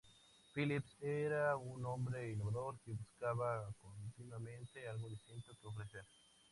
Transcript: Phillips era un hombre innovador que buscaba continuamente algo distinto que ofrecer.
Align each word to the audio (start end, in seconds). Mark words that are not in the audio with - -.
Phillips 0.51 0.95
era 0.99 1.55
un 1.57 1.85
hombre 1.85 2.31
innovador 2.31 2.75
que 2.83 2.91
buscaba 2.91 3.67
continuamente 3.79 4.87
algo 4.89 5.07
distinto 5.07 5.53
que 5.61 5.67
ofrecer. 5.67 6.03